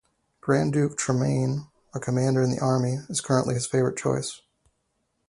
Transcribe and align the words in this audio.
Grand 0.41 0.73
Duke 0.73 0.97
Tremane, 0.97 1.69
a 1.93 1.99
Commander 1.99 2.41
in 2.41 2.49
the 2.49 2.59
Army, 2.59 3.01
is 3.07 3.21
currently 3.21 3.53
his 3.53 3.67
favorite 3.67 3.97
choice. 3.97 4.41